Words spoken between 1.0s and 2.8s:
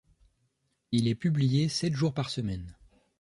est publié sept jours par semaine.